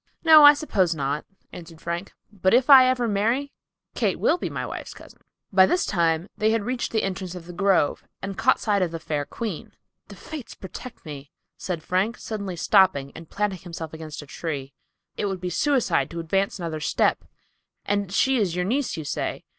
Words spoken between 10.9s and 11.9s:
me!" said